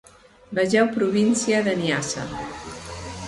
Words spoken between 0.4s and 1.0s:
Vegeu